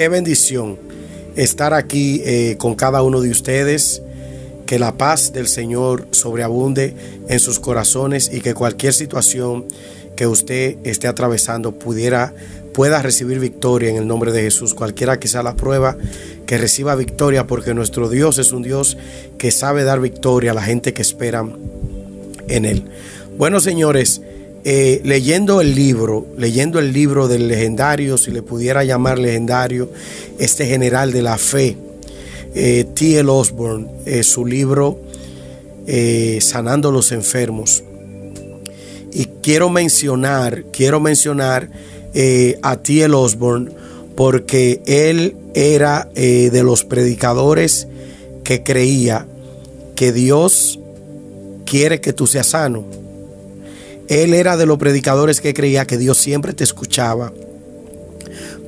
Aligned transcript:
qué 0.00 0.08
bendición 0.08 0.78
estar 1.36 1.74
aquí 1.74 2.22
eh, 2.24 2.56
con 2.56 2.74
cada 2.74 3.02
uno 3.02 3.20
de 3.20 3.28
ustedes. 3.28 4.00
Que 4.64 4.78
la 4.78 4.96
paz 4.96 5.34
del 5.34 5.46
Señor 5.46 6.06
sobreabunde 6.10 6.94
en 7.28 7.38
sus 7.38 7.60
corazones 7.60 8.30
y 8.32 8.40
que 8.40 8.54
cualquier 8.54 8.94
situación 8.94 9.66
que 10.16 10.26
usted 10.26 10.78
esté 10.84 11.06
atravesando 11.06 11.72
pudiera 11.72 12.32
pueda 12.72 13.02
recibir 13.02 13.40
victoria 13.40 13.90
en 13.90 13.96
el 13.96 14.06
nombre 14.06 14.32
de 14.32 14.40
Jesús. 14.40 14.72
Cualquiera 14.72 15.20
que 15.20 15.28
sea 15.28 15.42
la 15.42 15.54
prueba, 15.54 15.98
que 16.46 16.56
reciba 16.56 16.94
victoria 16.94 17.46
porque 17.46 17.74
nuestro 17.74 18.08
Dios 18.08 18.38
es 18.38 18.52
un 18.52 18.62
Dios 18.62 18.96
que 19.36 19.50
sabe 19.50 19.84
dar 19.84 20.00
victoria 20.00 20.52
a 20.52 20.54
la 20.54 20.62
gente 20.62 20.94
que 20.94 21.02
espera 21.02 21.44
en 22.48 22.64
Él. 22.64 22.84
Bueno, 23.36 23.60
señores, 23.60 24.22
eh, 24.62 25.00
leyendo 25.04 25.62
el 25.62 25.74
libro, 25.74 26.26
leyendo 26.36 26.80
el 26.80 26.92
libro 26.92 27.28
del 27.28 27.48
legendario, 27.48 28.18
si 28.18 28.30
le 28.30 28.42
pudiera 28.42 28.84
llamar 28.84 29.18
legendario, 29.18 29.90
este 30.38 30.66
general 30.66 31.12
de 31.12 31.22
la 31.22 31.38
fe, 31.38 31.78
eh, 32.54 32.84
T.L. 32.94 33.30
Osborne, 33.30 33.86
eh, 34.04 34.22
su 34.22 34.44
libro 34.44 34.98
Sanando 36.40 36.92
los 36.92 37.10
Enfermos. 37.10 37.82
Y 39.12 39.24
quiero 39.42 39.70
mencionar, 39.70 40.64
quiero 40.72 41.00
mencionar 41.00 41.68
a 42.62 42.76
T.L. 42.76 43.12
Osborne 43.14 43.72
porque 44.14 44.82
él 44.86 45.34
era 45.54 46.08
de 46.14 46.62
los 46.62 46.84
predicadores 46.84 47.88
que 48.44 48.62
creía 48.62 49.26
que 49.96 50.12
Dios 50.12 50.78
quiere 51.64 52.00
que 52.00 52.12
tú 52.12 52.28
seas 52.28 52.48
sano 52.48 52.84
él 54.10 54.34
era 54.34 54.56
de 54.56 54.66
los 54.66 54.76
predicadores 54.76 55.40
que 55.40 55.54
creía 55.54 55.86
que 55.86 55.96
Dios 55.96 56.18
siempre 56.18 56.52
te 56.52 56.64
escuchaba 56.64 57.32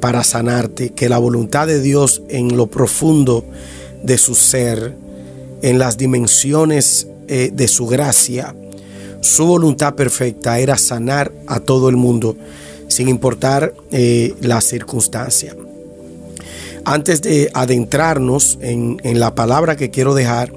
para 0.01 0.23
sanarte, 0.23 0.91
que 0.91 1.09
la 1.09 1.19
voluntad 1.19 1.67
de 1.67 1.81
Dios 1.81 2.23
en 2.29 2.57
lo 2.57 2.69
profundo 2.69 3.45
de 4.05 4.19
su 4.19 4.37
ser, 4.37 4.95
en 5.63 5.81
las 5.81 5.99
dimensiones 5.99 7.09
eh, 7.27 7.51
de 7.53 7.67
su 7.67 7.89
gracia, 7.89 8.55
su 9.21 9.45
voluntad 9.47 9.97
perfecta 9.97 10.61
era 10.61 10.79
sanar 10.79 11.33
a 11.49 11.59
todo 11.59 11.89
el 11.89 11.97
mundo, 11.97 12.37
sin 12.87 13.09
importar 13.09 13.75
eh, 13.91 14.35
la 14.41 14.61
circunstancia. 14.61 15.57
Antes 16.85 17.21
de 17.21 17.51
adentrarnos 17.53 18.59
en, 18.61 19.01
en 19.03 19.19
la 19.19 19.35
palabra 19.35 19.77
que 19.77 19.91
quiero 19.91 20.15
dejar 20.15 20.53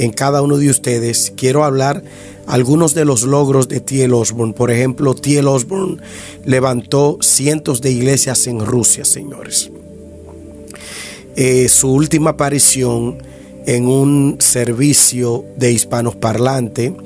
en 0.00 0.12
cada 0.12 0.40
uno 0.40 0.56
de 0.56 0.70
ustedes, 0.70 1.30
quiero 1.36 1.62
hablar 1.62 2.02
algunos 2.46 2.94
de 2.94 3.04
los 3.04 3.22
logros 3.22 3.68
de 3.68 3.80
T.L. 3.80 4.14
Osborne. 4.14 4.54
Por 4.54 4.70
ejemplo, 4.70 5.14
T.L. 5.14 5.46
Osborne 5.46 5.98
levantó 6.46 7.18
cientos 7.20 7.82
de 7.82 7.92
iglesias 7.92 8.46
en 8.46 8.64
Rusia, 8.64 9.04
señores. 9.04 9.70
Eh, 11.36 11.68
su 11.68 11.92
última 11.92 12.30
aparición 12.30 13.18
en 13.66 13.86
un 13.86 14.36
servicio 14.38 15.44
de 15.58 15.70
hispanos 15.70 16.16
parlante 16.16 16.96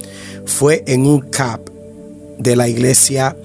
fue 0.47 0.85
en 0.87 1.05
un 1.05 1.19
CAP 1.19 1.69
de 2.39 2.55
la 2.55 2.69
iglesia 2.69 3.37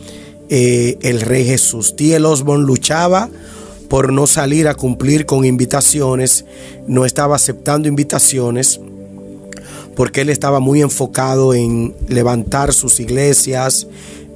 eh, 0.49 0.99
El 1.01 1.21
Rey 1.21 1.45
Jesús. 1.45 1.95
T.L. 1.95 2.23
Osborne 2.27 2.67
luchaba 2.67 3.29
por 3.87 4.13
no 4.13 4.27
salir 4.27 4.67
a 4.67 4.75
cumplir 4.75 5.25
con 5.25 5.43
invitaciones, 5.43 6.45
no 6.85 7.03
estaba 7.03 7.35
aceptando 7.35 7.87
invitaciones 7.87 8.79
porque 9.99 10.21
él 10.21 10.29
estaba 10.29 10.61
muy 10.61 10.81
enfocado 10.81 11.53
en 11.53 11.93
levantar 12.07 12.71
sus 12.71 13.01
iglesias 13.01 13.85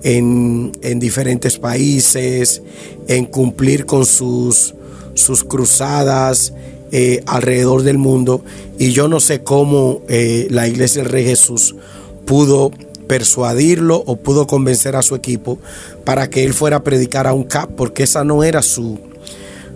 en, 0.04 0.74
diferentes 1.00 1.58
países, 1.58 2.62
en 3.08 3.24
cumplir 3.24 3.86
con 3.86 4.06
sus, 4.06 4.76
sus 5.14 5.46
cruzadas 5.46 6.52
eh, 6.92 7.24
alrededor 7.28 7.84
del 7.84 7.98
mundo. 7.98 8.44
Y 8.78 8.92
yo 8.92 9.08
no 9.08 9.22
sé 9.22 9.42
cómo 9.42 10.02
eh, 10.10 10.48
la 10.50 10.68
iglesia 10.68 11.02
del 11.02 11.10
Rey 11.14 11.24
Jesús 11.24 11.78
pudo 12.26 12.70
persuadirlo 13.08 14.04
o 14.06 14.18
pudo 14.18 14.48
convencer 14.48 14.98
a 14.98 15.02
su 15.02 15.16
equipo 15.16 15.60
para 16.04 16.30
que 16.30 16.44
él 16.44 16.54
fuera 16.54 16.76
a 16.76 16.84
predicar 16.84 17.26
a 17.26 17.32
un 17.32 17.46
CAP, 17.46 17.70
porque 17.78 18.04
esa 18.04 18.26
no 18.26 18.44
era 18.44 18.64
su, 18.64 19.00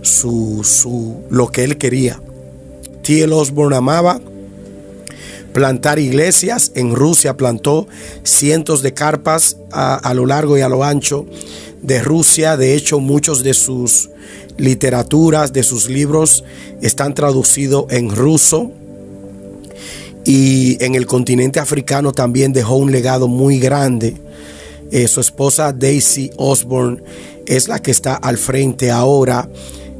su, 0.01 0.65
su 0.65 1.21
lo 1.29 1.47
que 1.47 1.63
él 1.63 1.77
quería. 1.77 2.21
T.L. 3.03 3.33
Osborne 3.33 3.77
amaba 3.77 4.19
plantar 5.53 5.99
iglesias. 5.99 6.71
En 6.75 6.95
Rusia 6.95 7.37
plantó 7.37 7.87
cientos 8.23 8.81
de 8.81 8.93
carpas 8.93 9.57
a, 9.71 10.13
lo 10.13 10.25
largo 10.25 10.57
y 10.57 10.61
a 10.61 10.69
lo 10.69 10.83
ancho 10.83 11.25
de 11.81 12.01
Rusia. 12.01 12.57
De 12.57 12.75
hecho, 12.75 12.99
muchos 12.99 13.43
de 13.43 13.53
sus 13.53 14.09
literaturas, 14.57 15.53
de 15.53 15.63
sus 15.63 15.89
libros, 15.89 16.43
están 16.81 17.13
traducidos 17.13 17.85
en 17.89 18.15
ruso. 18.15 18.71
Y 20.25 20.83
en 20.83 20.95
el 20.95 21.05
continente 21.05 21.59
africano 21.59 22.11
también 22.11 22.51
dejó 22.51 22.75
un 22.75 22.91
legado 22.91 23.27
muy 23.27 23.59
grande. 23.59 24.15
Eh, 24.91 25.07
su 25.07 25.21
esposa 25.21 25.73
Daisy 25.73 26.31
Osborne 26.37 27.01
es 27.45 27.67
la 27.67 27.81
que 27.81 27.91
está 27.91 28.15
al 28.15 28.37
frente 28.37 28.91
ahora 28.91 29.49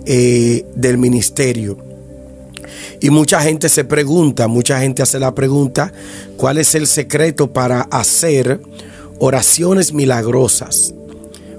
eh, 0.06 0.66
del 0.76 0.98
ministerio. 0.98 1.87
Y 3.00 3.10
mucha 3.10 3.42
gente 3.42 3.70
se 3.70 3.84
pregunta, 3.84 4.48
mucha 4.48 4.80
gente 4.80 5.04
hace 5.04 5.20
la 5.20 5.36
pregunta, 5.36 5.94
¿cuál 6.36 6.58
es 6.58 6.74
el 6.74 6.88
secreto 6.88 7.52
para 7.54 7.82
hacer 7.82 8.60
oraciones 9.20 9.94
milagrosas? 9.94 10.94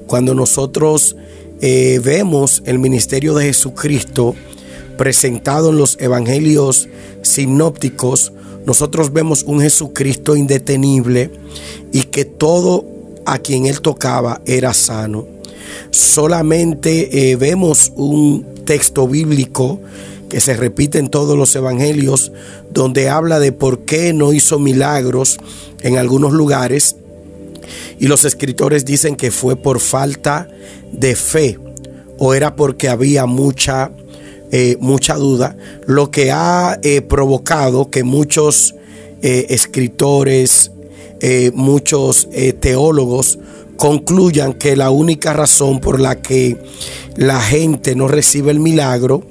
Cuando 0.06 0.34
nosotros 0.34 1.16
eh, 1.60 2.00
vemos 2.03 2.62
el 2.66 2.78
ministerio 2.78 3.34
de 3.34 3.47
Jesucristo 3.47 4.34
presentado 4.97 5.71
en 5.71 5.78
los 5.78 5.97
evangelios 6.00 6.88
sinópticos, 7.22 8.32
nosotros 8.66 9.12
vemos 9.12 9.44
un 9.44 9.60
Jesucristo 9.60 10.34
indetenible 10.34 11.31
y 11.93 12.03
que 12.05 12.25
todo 12.25 12.84
a 13.25 13.38
quien 13.38 13.66
él 13.66 13.81
tocaba 13.81 14.41
era 14.44 14.75
sano. 14.75 15.26
Solamente 15.91 17.31
eh, 17.31 17.37
vemos 17.37 17.93
un 17.94 18.44
texto 18.65 19.06
bíblico 19.06 19.81
que 20.28 20.41
se 20.41 20.55
repite 20.55 20.99
en 20.99 21.09
todos 21.09 21.37
los 21.37 21.55
evangelios, 21.56 22.33
donde 22.71 23.09
habla 23.09 23.41
de 23.41 23.53
por 23.53 23.81
qué 23.81 24.12
no 24.12 24.33
hizo 24.33 24.59
milagros 24.59 25.39
en 25.81 25.97
algunos 25.97 26.33
lugares. 26.33 26.97
Y 27.99 28.06
los 28.06 28.25
escritores 28.25 28.84
dicen 28.84 29.17
que 29.17 29.31
fue 29.31 29.56
por 29.56 29.81
falta 29.81 30.49
de 30.93 31.17
fe 31.17 31.59
o 32.19 32.34
era 32.34 32.56
porque 32.56 32.88
había 32.88 33.27
mucha, 33.27 33.93
eh, 34.50 34.77
mucha 34.81 35.15
duda, 35.15 35.56
lo 35.87 36.11
que 36.11 36.31
ha 36.33 36.78
eh, 36.83 37.00
provocado 37.00 37.91
que 37.91 38.03
muchos 38.05 38.75
eh, 39.22 39.47
escritores, 39.50 40.72
muchos 41.53 42.28
teólogos 42.61 43.41
concluyan 43.78 44.55
que 44.55 44.77
la 44.77 44.91
única 44.91 45.33
razón 45.33 45.78
por 45.78 46.00
la 46.00 46.21
que 46.21 46.59
la 47.16 47.41
gente 47.41 47.94
no 47.94 48.09
recibe 48.09 48.50
el 48.50 48.59
milagro 48.59 49.22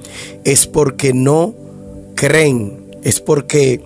es 0.46 0.68
porque 0.68 1.14
no 1.14 1.54
creen, 2.16 2.88
es 3.04 3.20
porque, 3.20 3.84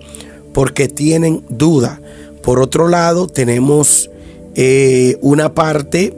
porque 0.54 0.88
tienen 0.88 1.44
duda. 1.48 2.00
Por 2.42 2.60
otro 2.60 2.86
lado, 2.86 3.26
tenemos 3.26 4.08
eh, 4.54 5.18
una 5.20 5.52
parte 5.52 6.14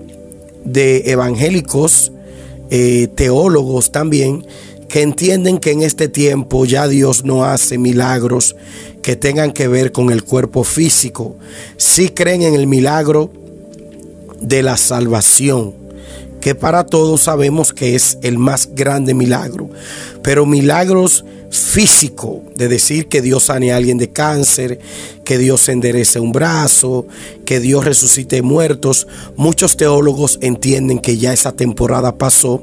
de 0.65 1.11
evangélicos, 1.11 2.13
eh, 2.71 3.09
teólogos 3.15 3.93
también, 3.93 4.47
que 4.89 5.01
entienden 5.01 5.57
que 5.57 5.71
en 5.71 5.83
este 5.83 6.09
tiempo 6.09 6.67
ya 6.67 6.87
Dios 6.87 7.25
no 7.25 7.45
hace 7.45 7.79
milagros 7.79 8.57
que 9.01 9.17
tengan 9.17 9.53
que 9.53 9.69
ver 9.69 9.91
con 9.91 10.11
el 10.11 10.23
cuerpo 10.23 10.65
físico. 10.65 11.37
Sí 11.79 12.11
creen 12.11 12.43
en 12.43 12.55
el 12.55 12.67
milagro 12.67 13.31
de 14.41 14.63
la 14.63 14.77
salvación, 14.77 15.75
que 16.41 16.55
para 16.55 16.85
todos 16.85 17.23
sabemos 17.23 17.73
que 17.73 17.95
es 17.95 18.19
el 18.23 18.39
más 18.39 18.69
grande 18.75 19.15
milagro. 19.15 19.71
Pero 20.23 20.47
milagros 20.47 21.25
físicos, 21.51 22.39
de 22.57 22.69
decir 22.69 23.07
que 23.07 23.23
Dios 23.23 23.45
sane 23.45 23.73
a 23.73 23.77
alguien 23.77 23.97
de 23.97 24.11
cáncer, 24.11 24.81
que 25.25 25.39
Dios 25.39 25.69
enderece 25.69 26.19
un 26.19 26.33
brazo, 26.33 27.07
que 27.45 27.61
Dios 27.61 27.85
resucite 27.85 28.43
muertos, 28.43 29.07
muchos 29.37 29.77
teólogos 29.77 30.39
entienden 30.43 30.99
que 30.99 31.17
ya 31.17 31.33
esa 31.33 31.53
temporada 31.53 32.17
pasó 32.17 32.63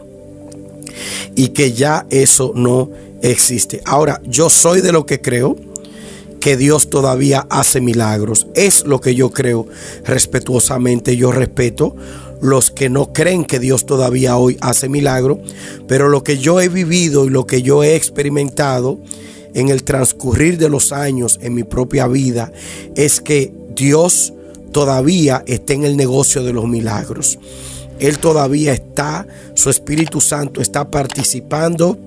y 1.36 1.50
que 1.50 1.72
ya 1.72 2.06
eso 2.10 2.52
no 2.54 2.90
existe. 3.22 3.82
Ahora, 3.86 4.22
yo 4.26 4.50
soy 4.50 4.82
de 4.82 4.92
lo 4.92 5.06
que 5.06 5.22
creo 5.22 5.56
que 6.42 6.58
Dios 6.58 6.90
todavía 6.90 7.48
hace 7.50 7.80
milagros. 7.80 8.48
Es 8.56 8.86
lo 8.86 9.00
que 9.00 9.16
yo 9.16 9.30
creo 9.32 9.68
respetuosamente. 10.04 11.16
Yo 11.16 11.32
respeto 11.32 11.96
los 12.42 12.72
que 12.72 12.90
no 12.90 13.14
creen 13.14 13.46
que 13.46 13.60
Dios 13.60 13.86
todavía 13.86 14.36
hoy 14.36 14.58
hace 14.60 14.90
milagros, 14.90 15.38
pero 15.88 16.10
lo 16.10 16.24
que 16.24 16.40
yo 16.40 16.60
he 16.60 16.68
vivido 16.68 17.26
y 17.26 17.30
lo 17.30 17.46
que 17.46 17.62
yo 17.62 17.84
he 17.84 17.96
experimentado 17.96 19.00
en 19.54 19.70
el 19.70 19.84
transcurrir 19.84 20.58
de 20.58 20.70
los 20.70 20.92
años 20.92 21.40
en 21.42 21.54
mi 21.54 21.64
propia 21.64 22.08
vida 22.08 22.52
es 22.96 23.22
que 23.22 23.54
Dios 23.76 24.34
todavía 24.72 25.44
está 25.46 25.74
en 25.74 25.84
el 25.84 25.96
negocio 25.96 26.44
de 26.44 26.54
los 26.54 26.68
milagros. 26.68 27.38
Él 28.00 28.18
todavía 28.18 28.74
está, 28.74 29.28
su 29.54 29.70
Espíritu 29.70 30.22
Santo 30.22 30.60
está 30.60 30.90
participando 30.90 32.00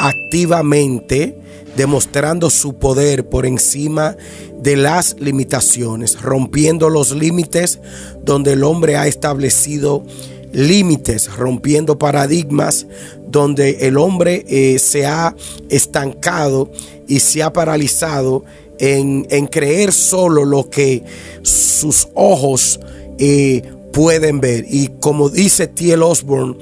activamente, 0.00 1.39
demostrando 1.80 2.50
su 2.50 2.74
poder 2.74 3.26
por 3.26 3.46
encima 3.46 4.14
de 4.62 4.76
las 4.76 5.16
limitaciones, 5.18 6.20
rompiendo 6.20 6.90
los 6.90 7.12
límites 7.12 7.80
donde 8.22 8.52
el 8.52 8.64
hombre 8.64 8.98
ha 8.98 9.06
establecido 9.06 10.04
límites, 10.52 11.34
rompiendo 11.34 11.98
paradigmas 11.98 12.86
donde 13.26 13.78
el 13.86 13.96
hombre 13.96 14.44
eh, 14.46 14.78
se 14.78 15.06
ha 15.06 15.34
estancado 15.70 16.70
y 17.08 17.20
se 17.20 17.42
ha 17.42 17.50
paralizado 17.50 18.44
en, 18.78 19.24
creer 19.46 19.92
solo 19.92 20.44
lo 20.44 20.68
que 20.68 21.02
sus 21.40 22.08
ojos 22.12 22.78
eh, 23.18 23.62
pueden 23.90 24.42
ver. 24.42 24.66
Y 24.68 24.88
como 25.00 25.30
dice 25.30 25.66
T.L. 25.66 26.02
Osborne 26.02 26.56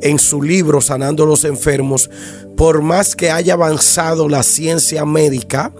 en 0.00 0.18
su 0.18 0.42
libro 0.42 0.80
Sanando 0.80 1.26
los 1.26 1.44
Enfermos, 1.44 2.10
por 2.56 2.82
más 2.82 3.16
que 3.16 3.30
haya 3.30 3.54
avanzado 3.54 4.28
la 4.28 4.42
ciencia 4.42 5.04
médica, 5.04 5.72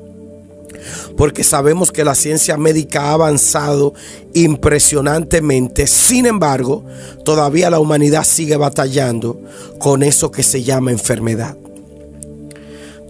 porque 1.16 1.44
sabemos 1.44 1.92
que 1.92 2.04
la 2.04 2.14
ciencia 2.14 2.56
médica 2.56 3.02
ha 3.02 3.12
avanzado 3.12 3.94
impresionantemente. 4.34 5.86
Sin 5.86 6.26
embargo, 6.26 6.84
todavía 7.24 7.70
la 7.70 7.78
humanidad 7.78 8.24
sigue 8.24 8.56
batallando 8.56 9.40
con 9.78 10.02
eso 10.02 10.30
que 10.30 10.42
se 10.42 10.62
llama 10.62 10.90
enfermedad. 10.90 11.56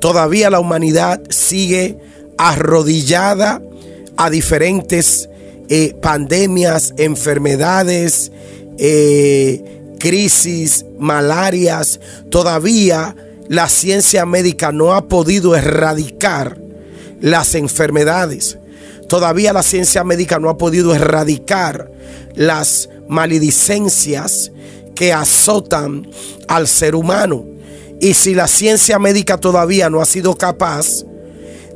Todavía 0.01 0.51
la 0.51 0.61
humanidad 0.61 1.23
sigue 1.31 1.99
arrodillada 2.37 3.63
a 4.17 4.31
diferentes 4.31 5.29
eh, 5.69 5.95
pandemias, 6.01 6.93
enfermedades, 6.99 8.31
eh, 8.79 9.74
crisis, 10.05 10.85
malarias. 10.99 11.99
Todavía 12.31 13.17
la 13.49 13.71
ciencia 13.71 14.27
médica 14.27 14.71
no 14.71 14.93
ha 14.93 15.09
podido 15.09 15.57
erradicar 15.57 16.59
las 17.23 17.55
enfermedades. 17.55 18.59
Todavía 19.09 19.55
la 19.55 19.63
ciencia 19.63 20.05
médica 20.05 20.39
no 20.39 20.51
ha 20.51 20.59
podido 20.59 20.95
erradicar 20.95 21.91
las 22.35 22.91
maledicencias 23.09 24.53
que 24.95 25.15
azotan 25.15 26.07
al 26.49 26.69
ser 26.69 26.95
humano. 26.95 27.47
Y 27.99 28.13
si 28.13 28.35
la 28.35 28.47
ciencia 28.47 28.99
médica 28.99 29.39
todavía 29.39 29.89
no 29.89 30.03
ha 30.03 30.05
sido 30.05 30.37
capaz 30.37 31.05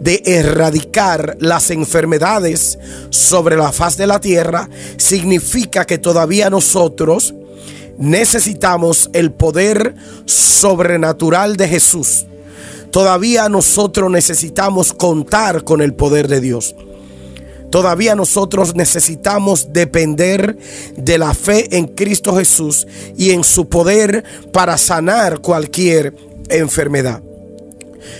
de 0.01 0.23
erradicar 0.27 1.39
las 1.41 1.71
enfermedades 1.71 2.79
sobre 3.09 3.57
la 3.57 3.73
faz 3.73 3.97
de 3.97 4.07
la 4.07 4.21
tierra, 4.21 4.69
significa 4.99 5.87
que 5.87 5.97
todavía 5.97 6.51
nosotros 6.51 7.35
necesitamos 7.99 9.11
el 9.13 9.33
poder 9.33 9.95
sobrenatural 10.25 11.57
de 11.57 11.69
Jesús 11.69 12.27
Todavía 12.91 13.49
nosotros 13.49 14.11
necesitamos 14.11 14.93
contar 14.93 15.65
con 15.65 15.83
el 15.83 15.95
poder 15.95 16.27
de 16.29 16.41
Dios. 16.41 16.75
Todavía 17.71 18.15
nosotros 18.15 18.75
necesitamos 18.75 19.73
depender 19.75 20.57
de 20.97 21.19
la 21.19 21.35
fe 21.35 21.77
en 21.77 21.87
Cristo 21.87 22.35
Jesús 22.35 22.87
y 23.17 23.33
en 23.33 23.45
su 23.45 23.69
poder 23.69 24.25
para 24.53 24.79
sanar 24.79 25.41
cualquier 25.41 26.15
enfermedad. 26.49 27.23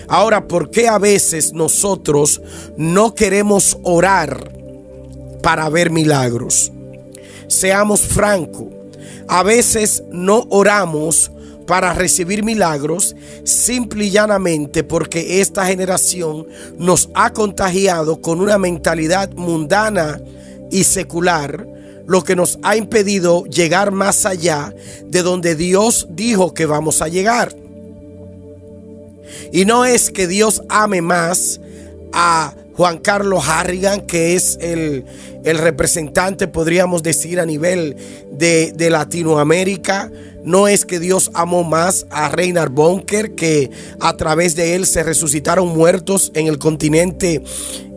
Ahora, 0.07 0.47
¿por 0.47 0.69
qué 0.69 0.87
a 0.87 0.99
veces 0.99 1.51
nosotros 1.51 2.41
no 2.77 3.15
queremos 3.15 3.79
orar 3.81 4.51
para 5.41 5.67
ver 5.69 5.89
milagros? 5.89 6.71
Seamos 7.47 8.01
francos, 8.01 8.67
a 9.29 9.43
veces 9.43 10.03
no 10.11 10.47
oramos 10.49 11.31
para 11.67 11.93
recibir 11.93 12.43
milagros, 12.43 13.15
simple 13.43 14.05
y 14.05 14.09
llanamente 14.09 14.83
porque 14.83 15.39
esta 15.39 15.67
generación 15.67 16.47
nos 16.79 17.09
ha 17.13 17.31
contagiado 17.31 18.21
con 18.21 18.41
una 18.41 18.57
mentalidad 18.57 19.29
mundana 19.33 20.19
y 20.71 20.83
secular, 20.83 21.67
lo 22.07 22.23
que 22.23 22.35
nos 22.35 22.57
ha 22.63 22.75
impedido 22.75 23.45
llegar 23.45 23.91
más 23.91 24.25
allá 24.25 24.73
de 25.05 25.21
donde 25.21 25.53
Dios 25.53 26.07
dijo 26.09 26.55
que 26.55 26.65
vamos 26.65 27.03
a 27.03 27.07
llegar. 27.07 27.55
Y 29.53 29.65
no 29.65 29.85
es 29.85 30.09
que 30.09 30.25
Dios 30.25 30.63
ame 30.69 31.03
más 31.03 31.61
a 32.13 32.55
Juan 32.75 32.97
Carlos 32.97 33.43
Harrigan, 33.47 34.01
que 34.07 34.33
es 34.33 34.57
el, 34.59 35.05
representante, 35.57 36.47
podríamos 36.47 37.03
decir, 37.03 37.39
a 37.39 37.45
nivel 37.45 37.95
de, 38.31 38.71
de 38.75 38.89
Latinoamérica, 38.89 40.11
no 40.43 40.67
es 40.67 40.85
que 40.85 40.99
Dios 40.99 41.31
amó 41.33 41.63
más 41.63 42.05
a 42.09 42.29
Reinhard 42.29 42.71
Bonker, 42.71 43.35
que 43.35 43.69
a 43.99 44.15
través 44.15 44.55
de 44.55 44.75
él 44.75 44.85
se 44.85 45.03
resucitaron 45.03 45.67
muertos 45.69 46.31
en 46.33 46.47
el 46.47 46.57
continente 46.57 47.43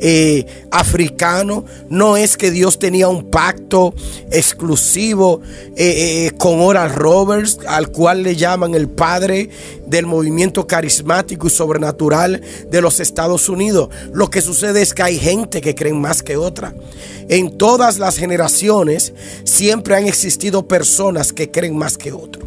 eh, 0.00 0.46
africano. 0.72 1.64
No 1.88 2.16
es 2.16 2.36
que 2.36 2.50
Dios 2.50 2.80
tenía 2.80 3.08
un 3.08 3.30
pacto 3.30 3.94
exclusivo 4.32 5.40
eh, 5.76 6.26
eh, 6.26 6.32
con 6.38 6.60
Oral 6.60 6.92
Roberts, 6.92 7.58
al 7.68 7.88
cual 7.88 8.24
le 8.24 8.34
llaman 8.34 8.74
el 8.74 8.88
padre 8.88 9.48
del 9.86 10.06
movimiento 10.06 10.66
carismático 10.66 11.46
y 11.46 11.50
sobrenatural 11.50 12.40
de 12.68 12.80
los 12.80 12.98
Estados 12.98 13.48
Unidos. 13.48 13.90
Lo 14.12 14.28
que 14.28 14.40
sucede 14.42 14.82
es 14.82 14.92
que 14.92 15.04
hay 15.04 15.18
gente 15.18 15.60
que 15.60 15.74
creen 15.74 16.00
más 16.00 16.22
que 16.22 16.36
otra. 16.36 16.74
En 17.28 17.56
todas 17.56 17.98
las 17.98 18.16
generaciones 18.16 19.12
siempre 19.44 19.94
han 19.94 20.06
existido 20.06 20.66
personas 20.66 21.32
que 21.32 21.50
creen 21.50 21.76
más 21.76 21.96
que 21.96 22.12
otros. 22.12 22.41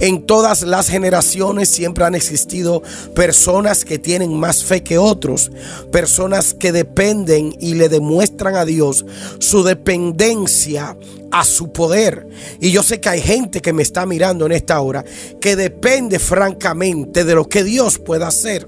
En 0.00 0.22
todas 0.22 0.62
las 0.62 0.88
generaciones 0.88 1.68
siempre 1.68 2.04
han 2.04 2.14
existido 2.14 2.82
personas 3.14 3.84
que 3.84 3.98
tienen 3.98 4.34
más 4.34 4.64
fe 4.64 4.82
que 4.82 4.98
otros, 4.98 5.50
personas 5.92 6.54
que 6.54 6.72
dependen 6.72 7.54
y 7.60 7.74
le 7.74 7.88
demuestran 7.88 8.56
a 8.56 8.64
Dios 8.64 9.04
su 9.38 9.62
dependencia 9.62 10.96
a 11.30 11.44
su 11.44 11.72
poder. 11.72 12.26
Y 12.60 12.70
yo 12.70 12.82
sé 12.82 13.00
que 13.00 13.08
hay 13.08 13.20
gente 13.20 13.60
que 13.60 13.72
me 13.72 13.82
está 13.82 14.06
mirando 14.06 14.46
en 14.46 14.52
esta 14.52 14.80
hora 14.80 15.04
que 15.40 15.56
depende 15.56 16.18
francamente 16.18 17.24
de 17.24 17.34
lo 17.34 17.48
que 17.48 17.64
Dios 17.64 17.98
pueda 17.98 18.28
hacer. 18.28 18.66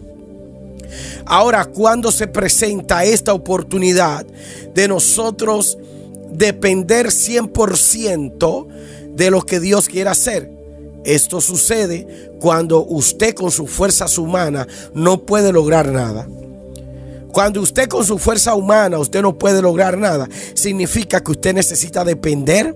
Ahora, 1.24 1.66
cuando 1.66 2.10
se 2.10 2.26
presenta 2.26 3.04
esta 3.04 3.32
oportunidad 3.32 4.26
de 4.74 4.88
nosotros 4.88 5.78
depender 6.32 7.06
100% 7.06 8.66
de 9.14 9.30
lo 9.30 9.42
que 9.42 9.60
Dios 9.60 9.88
quiere 9.88 10.10
hacer, 10.10 10.50
esto 11.04 11.40
sucede 11.40 12.30
cuando 12.40 12.84
usted 12.84 13.34
con 13.34 13.50
su 13.50 13.66
fuerza 13.66 14.06
humana 14.20 14.66
no 14.94 15.22
puede 15.22 15.52
lograr 15.52 15.90
nada. 15.90 16.28
Cuando 17.32 17.60
usted 17.60 17.88
con 17.88 18.04
su 18.04 18.18
fuerza 18.18 18.54
humana 18.54 18.98
usted 18.98 19.22
no 19.22 19.38
puede 19.38 19.62
lograr 19.62 19.96
nada, 19.96 20.28
significa 20.54 21.22
que 21.22 21.32
usted 21.32 21.54
necesita 21.54 22.04
depender 22.04 22.74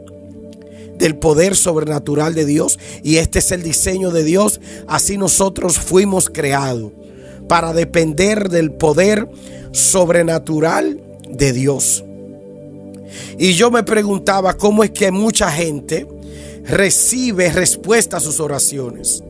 del 0.97 1.17
poder 1.17 1.57
sobrenatural 1.57 2.35
de 2.35 2.45
Dios 2.45 2.79
y 3.03 3.17
este 3.17 3.41
es 3.41 3.51
el 3.51 3.63
diseño 3.63 4.11
de 4.11 4.23
Dios. 4.25 4.61
Así 4.87 5.19
nosotros 5.19 5.79
fuimos 5.79 6.31
creados 6.31 6.93
para 7.49 7.73
depender 7.73 8.49
del 8.49 8.73
poder 8.73 9.29
sobrenatural 9.73 11.01
de 11.29 11.53
Dios. 11.53 12.05
Y 13.39 13.55
yo 13.55 13.71
me 13.71 13.83
preguntaba 13.83 14.55
cómo 14.55 14.85
es 14.85 14.91
que 14.91 15.11
mucha 15.11 15.51
gente 15.51 16.07
recibe 16.65 17.51
respuesta 17.51 18.17
a 18.17 18.21
sus 18.21 18.41
oraciones. 18.41 19.23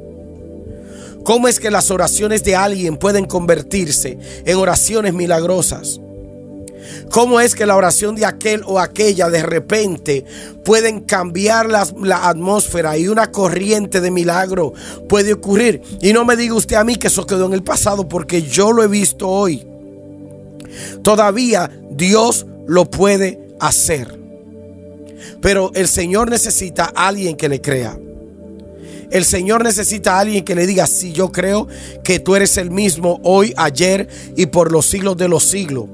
¿Cómo 1.25 1.49
es 1.49 1.59
que 1.59 1.71
las 1.71 1.91
oraciones 1.91 2.45
de 2.45 2.55
alguien 2.55 2.99
pueden 2.99 3.25
convertirse 3.25 4.19
en 4.45 4.57
oraciones 4.57 5.15
milagrosas? 5.15 6.01
¿Cómo 7.11 7.41
es 7.41 7.55
que 7.55 7.65
la 7.65 7.77
oración 7.77 8.15
de 8.15 8.27
aquel 8.27 8.63
o 8.67 8.79
aquella 8.79 9.31
de 9.31 9.43
repente 9.43 10.25
pueden 10.65 11.01
cambiar 11.01 11.71
la, 11.71 11.87
la, 12.03 12.29
atmósfera 12.29 12.99
y 12.99 13.09
una 13.09 13.31
corriente 13.31 14.01
de 14.01 14.11
milagro 14.11 14.75
puede 15.09 15.33
ocurrir? 15.33 15.81
Y 16.03 16.13
no 16.13 16.25
me 16.25 16.37
diga 16.37 16.55
usted 16.55 16.77
a 16.77 16.85
mí 16.85 16.97
que 16.97 17.07
eso 17.07 17.27
quedó 17.27 17.47
en 17.47 17.55
el 17.55 17.63
pasado 17.63 18.07
porque 18.09 18.43
yo 18.43 18.73
lo 18.73 18.83
he 18.83 18.89
visto 18.89 19.29
hoy. 19.29 19.67
Todavía 21.03 21.71
Dios 21.91 22.47
lo 22.67 22.85
puede 22.91 23.41
hacer. 23.61 24.24
Pero 25.41 25.71
el 25.75 25.89
Señor 25.89 26.31
necesita 26.31 26.93
a 26.95 27.09
alguien 27.09 27.37
que 27.37 27.49
le 27.49 27.61
crea. 27.61 27.99
El 29.11 29.25
Señor 29.25 29.63
necesita 29.63 30.17
a 30.17 30.21
alguien 30.21 30.45
que 30.45 30.55
le 30.55 30.67
diga, 30.67 30.87
si 30.87 31.13
yo 31.13 31.31
creo 31.31 31.69
que 32.03 32.19
tú 32.19 32.35
eres 32.35 32.57
el 32.57 32.71
mismo 32.71 33.21
hoy, 33.23 33.53
ayer 33.57 34.09
y 34.37 34.47
por 34.47 34.73
los 34.73 34.87
siglos 34.87 35.17
de 35.17 35.29
los 35.29 35.45
siglos. 35.45 35.87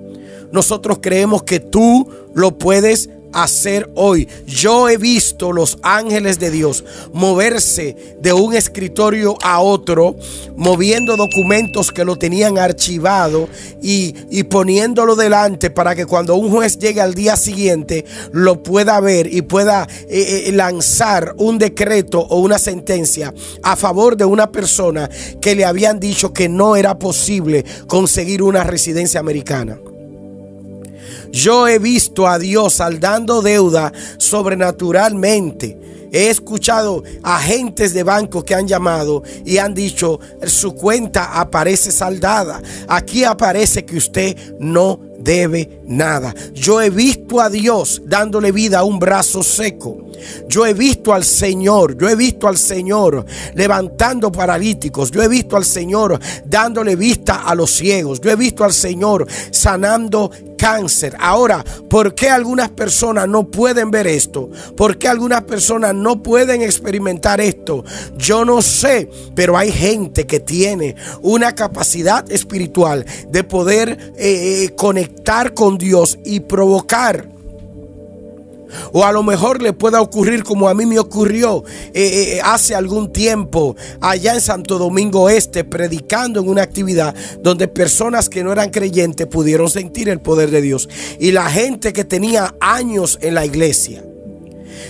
Nosotros 0.52 0.98
creemos 1.00 1.42
que 1.42 1.60
tú 1.60 2.08
lo 2.34 2.56
puedes 2.58 3.10
hacer 3.32 3.90
hoy. 3.94 4.28
Yo 4.46 4.88
he 4.88 4.96
visto 4.96 5.52
los 5.52 5.78
ángeles 5.82 6.38
de 6.38 6.50
Dios 6.50 6.84
moverse 7.12 8.16
de 8.20 8.32
un 8.32 8.54
escritorio 8.54 9.36
a 9.42 9.60
otro, 9.60 10.16
moviendo 10.56 11.16
documentos 11.16 11.90
que 11.90 12.04
lo 12.04 12.16
tenían 12.16 12.58
archivado 12.58 13.48
y, 13.82 14.12
poniéndolo 14.44 15.16
delante 15.16 15.70
para 15.70 15.94
que 15.94 16.06
cuando 16.06 16.34
un 16.34 16.50
juez 16.50 16.78
llegue 16.78 17.00
al 17.00 17.14
día 17.14 17.36
siguiente 17.36 18.04
lo 18.32 18.62
pueda 18.62 18.98
ver 19.00 19.32
y 19.32 19.42
pueda 19.42 19.86
eh, 20.08 20.44
eh, 20.46 20.52
lanzar 20.52 21.34
un 21.38 21.58
decreto 21.58 22.20
o 22.20 22.40
una 22.40 22.58
sentencia 22.58 23.32
a 23.62 23.76
favor 23.76 24.16
de 24.16 24.24
una 24.24 24.50
persona 24.50 25.08
que 25.40 25.54
le 25.54 25.64
habían 25.64 26.00
dicho 26.00 26.32
que 26.32 26.48
no 26.48 26.76
era 26.76 26.98
posible 26.98 27.64
conseguir 27.86 28.42
una 28.42 28.64
residencia 28.64 29.20
americana. 29.20 29.78
Yo 31.32 31.68
he 31.68 31.78
visto 31.78 32.26
a 32.26 32.38
Dios 32.38 32.74
saldando 32.74 33.42
deuda 33.42 33.92
sobrenaturalmente. 34.18 36.08
He 36.12 36.28
escuchado 36.28 37.04
agentes 37.22 37.94
de 37.94 38.02
banco 38.02 38.44
que 38.44 38.54
han 38.54 38.66
llamado 38.66 39.22
y 39.44 39.58
han 39.58 39.74
dicho, 39.74 40.18
su 40.44 40.74
cuenta 40.74 41.40
aparece 41.40 41.92
saldada. 41.92 42.60
Aquí 42.88 43.22
aparece 43.22 43.84
que 43.84 43.96
usted 43.96 44.36
no 44.58 44.98
debe 45.20 45.80
nada. 45.86 46.34
Yo 46.52 46.80
he 46.80 46.90
visto 46.90 47.40
a 47.40 47.48
Dios 47.48 48.02
dándole 48.06 48.50
vida 48.50 48.80
a 48.80 48.84
un 48.84 48.98
brazo 48.98 49.42
seco. 49.44 50.09
Yo 50.48 50.66
he 50.66 50.74
visto 50.74 51.12
al 51.12 51.24
Señor, 51.24 51.96
yo 51.96 52.08
he 52.08 52.16
visto 52.16 52.48
al 52.48 52.56
Señor 52.56 53.24
levantando 53.54 54.30
paralíticos, 54.30 55.10
yo 55.10 55.22
he 55.22 55.28
visto 55.28 55.56
al 55.56 55.64
Señor 55.64 56.18
dándole 56.44 56.96
vista 56.96 57.42
a 57.42 57.54
los 57.54 57.70
ciegos, 57.70 58.20
yo 58.20 58.30
he 58.30 58.36
visto 58.36 58.64
al 58.64 58.72
Señor 58.72 59.26
sanando 59.50 60.30
cáncer. 60.60 61.16
Ahora, 61.18 61.64
¿por 61.88 62.14
qué 62.14 62.28
algunas 62.28 62.68
personas 62.68 63.26
no 63.26 63.50
pueden 63.50 63.90
ver 63.90 64.06
esto? 64.06 64.50
¿Por 64.76 64.98
qué 64.98 65.08
algunas 65.08 65.42
personas 65.44 65.94
no 65.94 66.22
pueden 66.22 66.60
experimentar 66.60 67.40
esto? 67.40 67.82
Yo 68.18 68.44
no 68.44 68.60
sé, 68.60 69.08
pero 69.34 69.56
hay 69.56 69.72
gente 69.72 70.26
que 70.26 70.38
tiene 70.38 70.96
una 71.22 71.54
capacidad 71.54 72.30
espiritual 72.30 73.06
de 73.30 73.42
poder 73.42 74.12
eh, 74.18 74.64
eh, 74.64 74.74
conectar 74.76 75.54
con 75.54 75.78
Dios 75.78 76.18
y 76.24 76.40
provocar 76.40 77.39
o 78.92 79.04
a 79.04 79.12
lo 79.12 79.22
mejor 79.22 79.62
le 79.62 79.72
pueda 79.72 80.00
ocurrir 80.00 80.44
como 80.44 80.68
a 80.68 80.74
mí 80.74 80.86
me 80.86 80.98
ocurrió 80.98 81.64
eh, 81.94 82.36
eh, 82.36 82.40
hace 82.42 82.74
algún 82.74 83.12
tiempo 83.12 83.76
allá 84.00 84.34
en 84.34 84.40
Santo 84.40 84.78
Domingo 84.78 85.28
Este, 85.28 85.64
predicando 85.64 86.40
en 86.40 86.48
una 86.48 86.62
actividad 86.62 87.14
donde 87.40 87.68
personas 87.68 88.28
que 88.28 88.44
no 88.44 88.52
eran 88.52 88.70
creyentes 88.70 89.26
pudieron 89.26 89.70
sentir 89.70 90.08
el 90.08 90.20
poder 90.20 90.50
de 90.50 90.62
Dios. 90.62 90.88
Y 91.18 91.32
la 91.32 91.48
gente 91.50 91.92
que 91.92 92.04
tenía 92.04 92.54
años 92.60 93.18
en 93.22 93.34
la 93.34 93.44
iglesia 93.46 94.04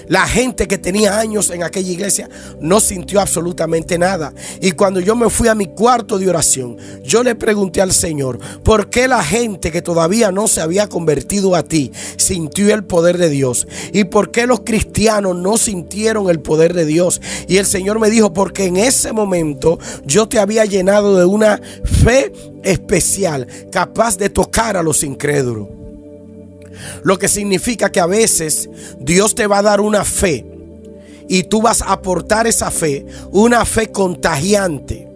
la 0.08 0.26
gente 0.26 0.68
que 0.68 0.78
tenía 0.78 1.18
años 1.18 1.50
en 1.50 1.62
aquella 1.62 1.90
iglesia 1.90 2.28
no 2.60 2.80
sintió 2.80 3.20
absolutamente 3.20 3.98
nada. 3.98 4.32
Y 4.60 4.72
cuando 4.72 5.00
yo 5.00 5.16
me 5.16 5.30
fui 5.30 5.48
a 5.48 5.54
mi 5.54 5.66
cuarto 5.66 6.18
de 6.18 6.28
oración, 6.28 6.76
yo 7.02 7.22
le 7.22 7.34
pregunté 7.34 7.80
al 7.80 7.92
Señor, 7.92 8.38
¿por 8.62 8.90
qué 8.90 9.08
la 9.08 9.22
gente 9.22 9.70
que 9.70 9.82
todavía 9.82 10.30
no 10.32 10.48
se 10.48 10.60
había 10.60 10.88
convertido 10.88 11.54
a 11.54 11.62
ti 11.62 11.92
sintió 12.16 12.72
el 12.74 12.84
poder 12.84 13.18
de 13.18 13.30
Dios? 13.30 13.66
¿Y 13.92 14.04
por 14.04 14.30
qué 14.30 14.46
los 14.46 14.60
cristianos 14.60 15.36
no 15.36 15.56
sintieron 15.56 16.30
el 16.30 16.40
poder 16.40 16.74
de 16.74 16.84
Dios? 16.84 17.20
Y 17.48 17.56
el 17.56 17.66
Señor 17.66 17.98
me 17.98 18.10
dijo, 18.10 18.32
porque 18.32 18.66
en 18.66 18.76
ese 18.76 19.12
momento 19.12 19.78
yo 20.04 20.28
te 20.28 20.38
había 20.38 20.64
llenado 20.64 21.16
de 21.16 21.24
una 21.24 21.60
fe 21.84 22.32
especial, 22.62 23.46
capaz 23.70 24.16
de 24.16 24.30
tocar 24.30 24.76
a 24.76 24.82
los 24.82 25.02
incrédulos. 25.02 25.79
Lo 27.02 27.18
que 27.18 27.28
significa 27.28 27.90
que 27.90 28.00
a 28.00 28.06
veces 28.06 28.68
Dios 28.98 29.34
te 29.34 29.46
va 29.46 29.58
a 29.58 29.62
dar 29.62 29.80
una 29.80 30.04
fe 30.04 30.46
y 31.28 31.44
tú 31.44 31.62
vas 31.62 31.82
a 31.82 31.92
aportar 31.92 32.46
esa 32.46 32.70
fe, 32.70 33.06
una 33.30 33.64
fe 33.64 33.90
contagiante, 33.90 35.08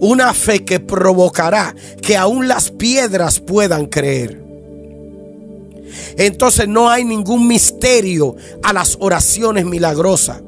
una 0.00 0.34
fe 0.34 0.64
que 0.64 0.80
provocará 0.80 1.74
que 2.02 2.16
aún 2.16 2.48
las 2.48 2.70
piedras 2.70 3.38
puedan 3.40 3.86
creer. 3.86 4.40
Entonces 6.16 6.68
no 6.68 6.90
hay 6.90 7.04
ningún 7.04 7.46
misterio 7.46 8.36
a 8.62 8.72
las 8.72 8.96
oraciones 9.00 9.64
milagrosas. 9.64 10.42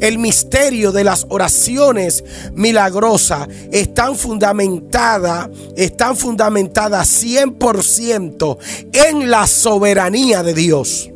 El 0.00 0.18
misterio 0.18 0.92
de 0.92 1.04
las 1.04 1.26
oraciones 1.28 2.24
milagrosas 2.54 3.48
están 3.72 4.16
fundamentadas, 4.16 5.48
están 5.76 6.16
fundamentadas 6.16 7.22
100% 7.22 8.58
en 8.92 9.30
la 9.30 9.46
soberanía 9.46 10.42
de 10.42 10.54
Dios. 10.54 11.10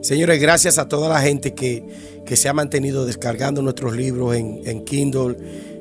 Señores, 0.00 0.40
gracias 0.40 0.78
a 0.78 0.88
toda 0.88 1.08
la 1.08 1.20
gente 1.20 1.54
que, 1.54 2.10
se 2.34 2.48
ha 2.48 2.52
mantenido 2.52 3.06
descargando 3.06 3.60
nuestros 3.60 3.96
libros 3.96 4.36
en, 4.36 4.60
en 4.64 4.84
Kindle 4.84 5.36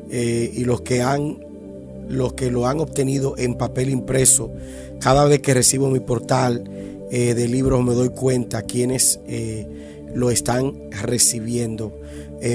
eh, 0.09 0.51
y 0.53 0.63
los 0.63 0.81
que 0.81 1.01
han 1.01 1.37
los 2.07 2.33
que 2.33 2.49
lo 2.49 2.65
han 2.65 2.79
obtenido 2.79 3.35
en 3.37 3.53
papel 3.53 3.91
impreso. 3.91 4.51
Cada 4.99 5.25
vez 5.25 5.41
que 5.41 5.53
recibo 5.53 5.91
mi 5.91 5.99
portal 5.99 6.63
eh, 7.11 7.35
de 7.35 7.47
libros 7.47 7.83
me 7.83 7.93
doy 7.93 8.09
cuenta 8.09 8.63
quienes 8.63 9.19
eh, 9.27 9.67
lo 10.15 10.31
están 10.31 10.89
recibiendo. 11.03 11.93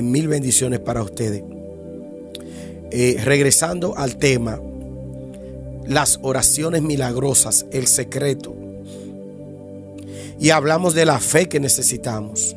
mil 0.03 0.27
bendiciones 0.27 0.81
para 0.81 1.03
ustedes. 1.03 1.45
regresando 3.25 3.97
al 3.97 4.17
tema, 4.17 4.61
las 5.87 6.19
oraciones 6.23 6.83
milagrosas, 6.83 7.65
el 7.71 7.87
secreto. 7.87 8.57
Y 10.41 10.51
hablamos 10.51 10.95
de 10.95 11.07
la 11.07 11.21
fe 11.21 11.47
que 11.49 11.61
necesitamos. 11.61 12.57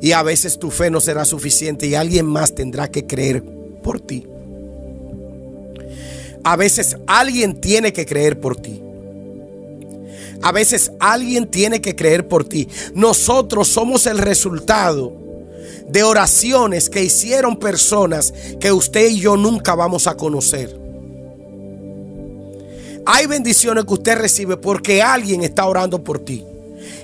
Y 0.00 0.12
a 0.12 0.22
veces 0.22 0.58
tu 0.58 0.70
fe 0.70 0.90
no 0.90 1.00
será 1.00 1.24
suficiente 1.24 1.86
y 1.86 1.94
alguien 1.94 2.26
más 2.26 2.54
tendrá 2.54 2.90
que 2.90 3.06
creer 3.06 3.42
por 3.82 4.00
ti. 4.00 4.26
A 6.44 6.56
veces 6.56 6.96
alguien 7.06 7.60
tiene 7.60 7.92
que 7.92 8.06
creer 8.06 8.40
por 8.40 8.56
ti. 8.56 8.80
A 10.42 10.52
veces 10.52 10.92
alguien 11.00 11.50
tiene 11.50 11.80
que 11.80 11.96
creer 11.96 12.28
por 12.28 12.44
ti. 12.44 12.68
Nosotros 12.94 13.68
somos 13.68 14.06
el 14.06 14.18
resultado 14.18 15.12
de 15.88 16.02
oraciones 16.02 16.90
que 16.90 17.02
hicieron 17.02 17.56
personas 17.56 18.32
que 18.60 18.72
usted 18.72 19.08
y 19.08 19.20
yo 19.20 19.36
nunca 19.36 19.74
vamos 19.74 20.06
a 20.06 20.16
conocer. 20.16 20.78
Hay 23.06 23.26
bendiciones 23.26 23.84
que 23.84 23.94
usted 23.94 24.16
recibe 24.16 24.56
porque 24.56 25.00
alguien 25.02 25.42
está 25.42 25.64
orando 25.66 26.02
por 26.02 26.18
ti. 26.18 26.44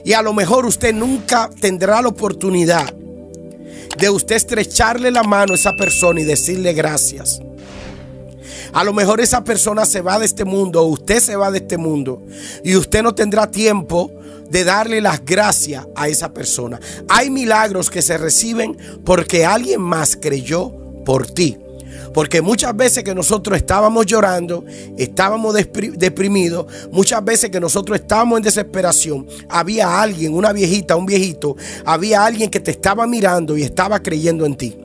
Y 0.05 0.13
a 0.13 0.23
lo 0.23 0.33
mejor 0.33 0.67
usted 0.67 0.95
nunca 0.95 1.51
tendrá 1.61 2.03
la 2.03 2.09
oportunidad 2.09 2.93
de 3.99 4.11
usted 4.11 4.37
estrecharle 4.37 5.11
la 5.11 5.23
mano 5.23 5.53
a 5.53 5.57
esa 5.57 5.77
persona 5.77 6.21
y 6.21 6.25
decirle 6.25 6.73
gracias. 6.73 7.41
A 8.73 8.85
lo 8.85 8.93
mejor 8.93 9.21
esa 9.21 9.45
persona 9.45 9.85
se 9.85 10.01
va 10.01 10.19
de 10.19 10.25
este 10.25 10.45
mundo, 10.45 10.83
usted 10.85 11.21
se 11.21 11.37
va 11.37 11.51
de 11.51 11.59
este 11.59 11.77
mundo, 11.77 12.23
y 12.65 12.75
usted 12.77 13.03
no 13.03 13.15
tendrá 13.15 13.51
tiempo 13.51 14.11
de 14.51 14.65
darle 14.65 15.01
las 15.01 15.25
gracias 15.25 15.87
a 15.95 16.09
esa 16.09 16.33
persona. 16.33 16.81
Hay 17.09 17.31
milagros 17.31 17.91
que 17.91 18.03
se 18.03 18.19
reciben 18.19 18.77
porque 19.05 19.45
alguien 19.45 19.81
más 19.81 20.17
creyó 20.17 20.73
por 21.05 21.27
ti. 21.27 21.59
Porque 22.13 22.43
muchas 22.43 22.77
veces 22.77 23.05
que 23.05 23.15
nosotros 23.15 23.57
estábamos 23.57 24.07
llorando, 24.07 24.65
estábamos 24.97 25.55
deprimidos, 25.55 26.67
muchas 26.91 27.25
veces 27.25 27.51
que 27.51 27.61
nosotros 27.61 27.99
estábamos 27.99 28.39
en 28.39 28.43
desesperación, 28.45 29.27
había 29.49 30.01
alguien, 30.01 30.35
una 30.35 30.53
viejita, 30.53 30.97
un 30.97 31.07
viejito, 31.07 31.57
había 31.85 32.25
alguien 32.25 32.51
que 32.51 32.61
te 32.61 32.71
estaba 32.71 33.07
mirando 33.07 33.57
y 33.57 33.63
estaba 33.63 34.01
creyendo 34.01 34.45
en 34.47 34.57
ti. 34.57 34.77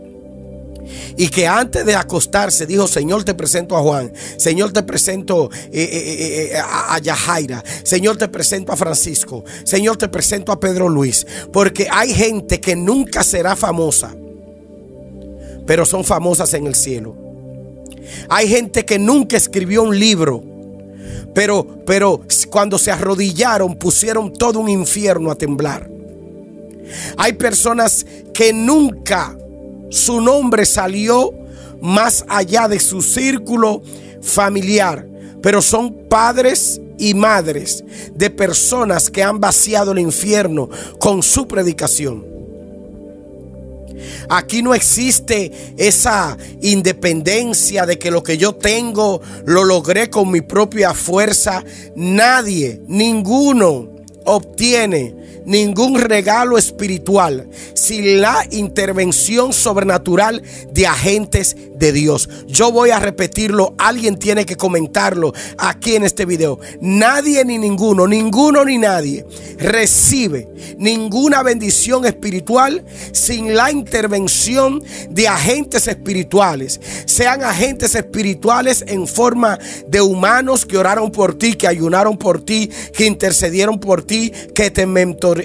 Y 1.18 1.28
que 1.28 1.46
antes 1.48 1.86
de 1.86 1.96
acostarse 1.96 2.66
dijo, 2.66 2.88
Señor 2.88 3.26
te 3.26 3.34
presento 3.34 3.76
a 3.76 3.82
Juan, 3.82 4.14
Señor 4.38 4.72
te 4.72 4.84
presento 4.84 5.50
eh, 5.52 5.70
eh, 5.74 6.50
eh, 6.54 6.58
a 6.58 6.98
Yajaira, 7.00 7.64
Señor 7.84 8.18
te 8.18 8.30
presento 8.30 8.72
a 8.72 8.78
Francisco, 8.78 9.44
Señor 9.66 9.98
te 9.98 10.08
presento 10.08 10.52
a 10.52 10.60
Pedro 10.60 10.88
Luis. 10.88 11.28
Porque 11.52 11.88
hay 11.92 12.14
gente 12.14 12.62
que 12.62 12.76
nunca 12.76 13.24
será 13.24 13.56
famosa 13.56 14.16
pero 15.68 15.86
son 15.86 16.04
famosas 16.04 16.54
en 16.56 16.66
el 16.66 16.74
cielo. 16.74 17.16
Hay 18.30 18.48
gente 18.48 18.86
que 18.86 18.98
nunca 18.98 19.38
escribió 19.38 19.84
un 19.84 20.00
libro, 20.00 20.44
pero, 21.36 21.68
pero 21.86 22.22
cuando 22.50 22.80
se 22.80 22.90
arrodillaron 22.90 23.76
pusieron 23.76 24.34
todo 24.34 24.60
un 24.60 24.70
infierno 24.70 25.30
a 25.30 25.36
temblar. 25.36 25.88
Hay 27.18 27.34
personas 27.34 28.06
que 28.34 28.54
nunca 28.54 29.38
su 29.90 30.22
nombre 30.22 30.66
salió 30.66 31.34
más 31.82 32.26
allá 32.28 32.68
de 32.68 32.80
su 32.80 33.02
círculo 33.02 33.84
familiar, 34.22 35.06
pero 35.42 35.62
son 35.62 36.08
padres 36.10 36.82
y 36.98 37.14
madres 37.14 37.84
de 38.16 38.30
personas 38.30 39.10
que 39.10 39.22
han 39.22 39.40
vaciado 39.40 39.92
el 39.92 40.00
infierno 40.00 40.70
con 40.98 41.22
su 41.22 41.46
predicación. 41.48 42.37
Aquí 44.30 44.62
no 44.62 44.74
existe 44.74 45.52
esa 45.78 46.38
independencia 46.62 47.86
de 47.86 47.98
que 48.00 48.12
lo 48.12 48.24
que 48.24 48.38
yo 48.38 48.56
tengo 48.56 49.22
lo 49.46 49.64
logré 49.64 50.10
con 50.10 50.32
mi 50.32 50.42
propia 50.42 50.94
fuerza. 50.94 51.64
Nadie, 51.96 52.82
ninguno 52.88 53.90
obtiene 54.26 55.17
ningún 55.48 56.00
regalo 56.00 56.58
espiritual 56.58 57.50
sin 57.74 58.22
la 58.22 58.46
intervención 58.52 59.54
sobrenatural 59.54 60.44
de 60.72 60.86
agentes 60.86 61.56
de 61.74 61.92
Dios. 61.94 62.30
Yo 62.48 62.72
voy 62.72 62.90
a 62.90 63.00
repetirlo, 63.00 63.74
alguien 63.78 64.18
tiene 64.20 64.46
que 64.46 64.58
comentarlo 64.58 65.34
aquí 65.58 65.96
en 65.96 66.04
este 66.04 66.26
video. 66.26 66.60
Nadie 66.82 67.46
ni 67.46 67.58
ninguno, 67.58 68.08
ninguno 68.08 68.66
ni 68.66 68.78
nadie 68.78 69.26
recibe 69.58 70.50
ninguna 70.78 71.44
bendición 71.44 72.06
espiritual 72.06 72.84
sin 73.14 73.56
la 73.56 73.72
intervención 73.72 74.84
de 75.10 75.28
agentes 75.28 75.88
espirituales. 75.88 76.80
Sean 77.06 77.44
agentes 77.44 77.96
espirituales 77.96 78.84
en 78.88 79.08
forma 79.08 79.58
de 79.88 80.02
humanos 80.02 80.66
que 80.66 80.78
oraron 80.78 81.12
por 81.12 81.38
ti, 81.38 81.54
que 81.54 81.68
ayunaron 81.68 82.18
por 82.18 82.44
ti, 82.44 82.70
que 82.94 83.06
intercedieron 83.06 83.80
por 83.80 84.04
ti, 84.04 84.32
que 84.54 84.72
te 84.72 84.86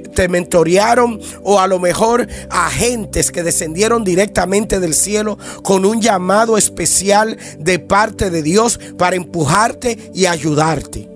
te 0.00 0.28
mentorearon 0.28 1.20
o 1.42 1.60
a 1.60 1.66
lo 1.66 1.78
mejor 1.78 2.26
agentes 2.50 3.30
que 3.30 3.42
descendieron 3.42 4.04
directamente 4.04 4.80
del 4.80 4.94
cielo 4.94 5.38
con 5.62 5.84
un 5.84 6.00
llamado 6.00 6.56
especial 6.56 7.36
de 7.58 7.78
parte 7.78 8.30
de 8.30 8.42
Dios 8.42 8.78
para 8.98 9.16
empujarte 9.16 10.10
y 10.14 10.26
ayudarte. 10.26 11.08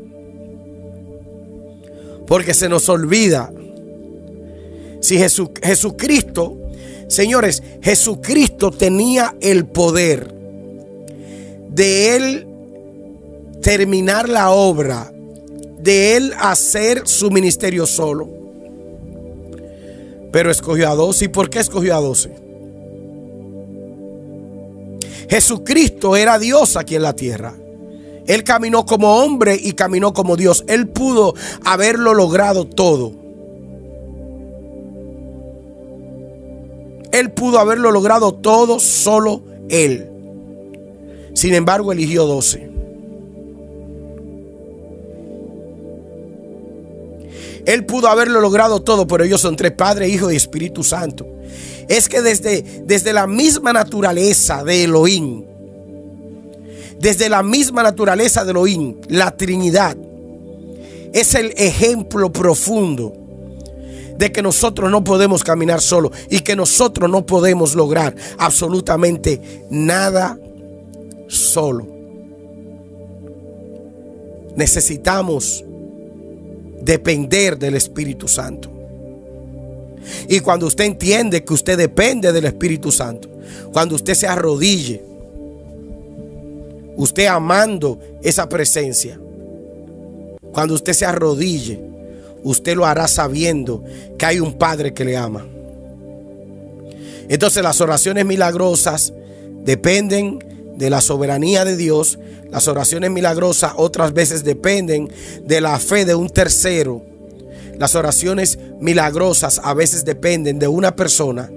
Porque 2.27 2.55
se 2.55 2.69
nos 2.69 2.89
olvida 2.89 3.51
si 5.01 5.19
Jesucristo, 5.19 6.57
señores, 7.07 7.63
Jesucristo 7.81 8.73
tenía 8.73 9.37
el 9.41 9.67
poder 9.67 10.35
de 11.69 12.17
él 12.17 12.47
terminar 13.63 14.29
la 14.29 14.51
obra, 14.51 15.13
de 15.79 16.17
él 16.17 16.33
hacer 16.41 17.03
su 17.07 17.31
ministerio 17.31 17.87
solo. 17.87 18.36
Pero 20.33 20.51
escogió 20.51 20.91
a 20.91 20.95
doce. 20.95 21.27
¿Y 21.27 21.29
por 21.29 21.51
qué 21.51 21.61
escogió 21.61 21.97
a 21.97 22.01
doce? 22.01 22.31
Jesucristo 25.29 26.17
era 26.17 26.39
Dios 26.39 26.77
aquí 26.77 26.95
en 26.95 27.03
la 27.03 27.15
tierra. 27.15 27.55
Él 28.27 28.43
caminó 28.45 28.85
como 28.87 29.19
hombre 29.19 29.59
y 29.61 29.73
caminó 29.73 30.13
como 30.13 30.37
Dios. 30.37 30.65
Él 30.67 30.89
pudo 30.89 31.35
haberlo 31.65 32.15
logrado 32.15 32.67
todo. 32.67 33.13
Él 37.13 37.31
pudo 37.31 37.61
haberlo 37.61 37.93
logrado 37.93 38.35
todo 38.35 38.79
solo 38.79 39.43
Él. 39.69 40.11
Sin 41.35 41.55
embargo, 41.55 41.93
eligió 41.93 42.27
doce. 42.27 42.76
Él 47.67 47.85
pudo 47.85 48.09
haberlo 48.09 48.41
logrado 48.41 48.81
todo, 48.81 49.07
pero 49.07 49.25
ellos 49.25 49.41
son 49.41 49.57
tres, 49.57 49.73
Padre, 49.73 50.09
Hijo 50.09 50.31
y 50.31 50.37
Espíritu 50.37 50.85
Santo. 50.85 51.27
Es 51.89 52.09
que 52.09 52.23
desde, 52.23 52.63
desde 52.85 53.13
la 53.13 53.27
misma 53.27 53.73
naturaleza 53.73 54.65
de 54.65 54.85
Elohim, 54.85 55.45
desde 56.99 57.29
la 57.29 57.43
misma 57.43 57.83
naturaleza 57.83 58.45
de 58.45 58.53
Elohim, 58.53 58.97
la 59.09 59.37
Trinidad, 59.37 59.97
es 61.13 61.35
el 61.35 61.53
ejemplo 61.57 62.33
profundo 62.33 63.13
de 64.17 64.33
que 64.33 64.43
nosotros 64.43 64.91
no 64.91 65.05
podemos 65.05 65.45
caminar 65.45 65.81
solo 65.81 66.11
y 66.31 66.41
que 66.41 66.57
nosotros 66.57 67.11
no 67.11 67.27
podemos 67.27 67.75
lograr 67.75 68.15
absolutamente 68.39 69.67
nada 69.71 70.39
solo. 71.29 71.87
Necesitamos 74.57 75.66
depender 76.87 77.59
del 77.59 77.75
Espíritu 77.75 78.29
Santo. 78.29 78.71
Y 80.29 80.41
cuando 80.41 80.67
usted 80.67 80.85
entiende 80.85 81.45
que 81.45 81.53
usted 81.53 81.77
depende 81.77 82.33
del 82.33 82.45
Espíritu 82.45 82.93
Santo, 82.93 83.29
cuando 83.73 83.97
usted 83.97 84.15
se 84.15 84.27
arrodille, 84.27 85.03
usted 86.97 87.27
amando 87.27 87.99
esa 88.23 88.49
presencia, 88.49 89.19
cuando 90.53 90.75
usted 90.75 90.93
se 90.93 91.05
arrodille, 91.05 91.79
usted 92.45 92.77
lo 92.77 92.87
hará 92.87 93.09
sabiendo 93.09 93.83
que 94.17 94.25
hay 94.25 94.41
un 94.41 94.55
Padre 94.55 94.95
que 94.95 95.05
le 95.05 95.17
ama. 95.17 95.45
Entonces 97.29 97.63
las 97.63 97.81
oraciones 97.81 98.25
milagrosas 98.25 99.13
dependen 99.65 100.39
de 100.77 100.91
la 100.91 101.01
soberanía 101.01 101.65
de 101.65 101.77
Dios. 101.77 102.19
Las 102.51 102.69
oraciones 102.69 103.11
milagrosas 103.11 103.73
otras 103.77 104.13
veces 104.13 104.45
dependen 104.45 105.11
de 105.45 105.61
la 105.61 105.79
fe 105.79 106.05
de 106.05 106.15
un 106.15 106.29
tercero. 106.29 107.03
Las 107.79 107.95
oraciones 107.95 108.59
milagrosas 108.81 109.61
a 109.63 109.75
veces 109.75 110.05
dependen 110.05 110.59
de 110.59 110.69
una 110.69 110.97
persona 110.97 111.51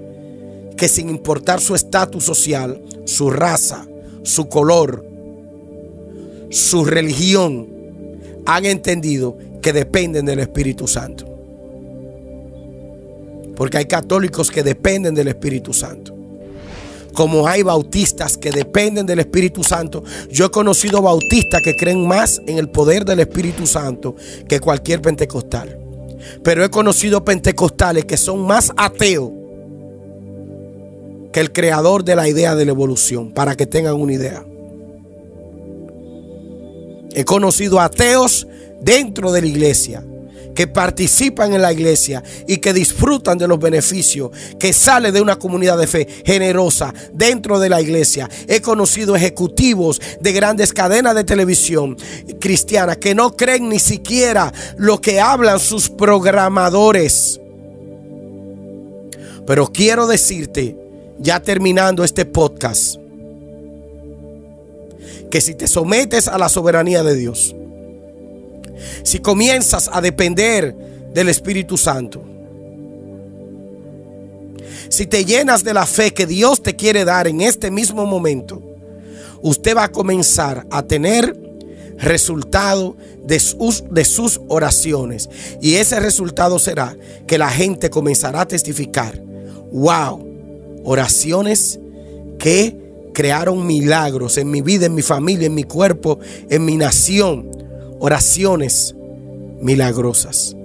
que 0.76 0.88
sin 0.88 1.08
importar 1.08 1.60
su 1.60 1.74
estatus 1.74 2.24
social, 2.24 2.82
su 3.04 3.30
raza, 3.30 3.86
su 4.22 4.48
color, 4.48 5.04
su 6.50 6.84
religión, 6.84 7.68
han 8.46 8.66
entendido 8.66 9.36
que 9.62 9.72
dependen 9.72 10.26
del 10.26 10.40
Espíritu 10.40 10.88
Santo. 10.88 11.26
Porque 13.56 13.76
hay 13.76 13.84
católicos 13.84 14.50
que 14.50 14.62
dependen 14.62 15.14
del 15.14 15.28
Espíritu 15.28 15.72
Santo 15.72 16.19
como 17.14 17.46
hay 17.46 17.62
bautistas 17.62 18.36
que 18.36 18.50
dependen 18.50 19.06
del 19.06 19.20
Espíritu 19.20 19.62
Santo. 19.62 20.02
Yo 20.30 20.46
he 20.46 20.50
conocido 20.50 21.02
bautistas 21.02 21.60
que 21.62 21.74
creen 21.74 22.06
más 22.06 22.40
en 22.46 22.58
el 22.58 22.68
poder 22.68 23.04
del 23.04 23.20
Espíritu 23.20 23.66
Santo 23.66 24.14
que 24.48 24.60
cualquier 24.60 25.00
pentecostal. 25.00 25.78
Pero 26.42 26.64
he 26.64 26.70
conocido 26.70 27.24
pentecostales 27.24 28.04
que 28.04 28.16
son 28.16 28.46
más 28.46 28.72
ateos 28.76 29.30
que 31.32 31.40
el 31.40 31.52
creador 31.52 32.04
de 32.04 32.16
la 32.16 32.28
idea 32.28 32.54
de 32.54 32.64
la 32.64 32.72
evolución, 32.72 33.30
para 33.30 33.56
que 33.56 33.66
tengan 33.66 33.94
una 33.94 34.12
idea. 34.12 34.44
He 37.12 37.24
conocido 37.24 37.80
ateos 37.80 38.46
dentro 38.80 39.32
de 39.32 39.40
la 39.40 39.46
iglesia 39.46 40.04
que 40.60 40.66
participan 40.66 41.54
en 41.54 41.62
la 41.62 41.72
iglesia 41.72 42.22
y 42.46 42.58
que 42.58 42.74
disfrutan 42.74 43.38
de 43.38 43.48
los 43.48 43.58
beneficios 43.58 44.30
que 44.58 44.74
sale 44.74 45.10
de 45.10 45.22
una 45.22 45.38
comunidad 45.38 45.78
de 45.78 45.86
fe 45.86 46.06
generosa 46.22 46.92
dentro 47.14 47.58
de 47.58 47.70
la 47.70 47.80
iglesia. 47.80 48.28
He 48.46 48.60
conocido 48.60 49.16
ejecutivos 49.16 50.02
de 50.20 50.32
grandes 50.34 50.74
cadenas 50.74 51.14
de 51.14 51.24
televisión 51.24 51.96
cristianas 52.38 52.98
que 52.98 53.14
no 53.14 53.38
creen 53.38 53.70
ni 53.70 53.78
siquiera 53.78 54.52
lo 54.76 55.00
que 55.00 55.18
hablan 55.18 55.60
sus 55.60 55.88
programadores. 55.88 57.40
Pero 59.46 59.72
quiero 59.72 60.06
decirte, 60.06 60.76
ya 61.18 61.40
terminando 61.40 62.04
este 62.04 62.26
podcast, 62.26 62.96
que 65.30 65.40
si 65.40 65.54
te 65.54 65.66
sometes 65.66 66.28
a 66.28 66.36
la 66.36 66.50
soberanía 66.50 67.02
de 67.02 67.14
Dios, 67.14 67.56
si 69.02 69.18
comienzas 69.18 69.90
a 69.92 70.00
depender 70.00 70.74
del 71.12 71.28
Espíritu 71.28 71.76
Santo, 71.76 72.24
si 74.88 75.06
te 75.06 75.24
llenas 75.24 75.62
de 75.62 75.72
la 75.72 75.86
fe 75.86 76.12
que 76.12 76.26
Dios 76.26 76.62
te 76.62 76.74
quiere 76.74 77.04
dar 77.04 77.28
en 77.28 77.40
este 77.40 77.70
mismo 77.70 78.06
momento, 78.06 78.62
usted 79.40 79.76
va 79.76 79.84
a 79.84 79.92
comenzar 79.92 80.66
a 80.70 80.82
tener 80.82 81.36
resultado 81.98 82.96
de 83.24 83.38
sus, 83.38 83.84
de 83.90 84.04
sus 84.04 84.40
oraciones. 84.48 85.28
Y 85.60 85.74
ese 85.74 86.00
resultado 86.00 86.58
será 86.58 86.96
que 87.26 87.38
la 87.38 87.50
gente 87.50 87.90
comenzará 87.90 88.42
a 88.42 88.48
testificar, 88.48 89.20
wow, 89.72 90.26
oraciones 90.84 91.78
que 92.38 92.76
crearon 93.12 93.66
milagros 93.66 94.38
en 94.38 94.50
mi 94.50 94.62
vida, 94.62 94.86
en 94.86 94.94
mi 94.94 95.02
familia, 95.02 95.46
en 95.46 95.54
mi 95.54 95.64
cuerpo, 95.64 96.18
en 96.48 96.64
mi 96.64 96.76
nación. 96.76 97.59
Oraciones 98.02 98.94
milagrosas. 99.60 100.56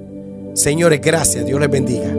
Señores, 0.53 1.01
gracias. 1.01 1.45
Dios 1.45 1.59
les 1.59 1.69
bendiga. 1.69 2.15